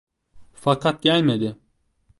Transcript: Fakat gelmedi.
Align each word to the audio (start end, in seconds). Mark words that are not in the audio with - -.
Fakat 0.53 1.03
gelmedi. 1.03 1.57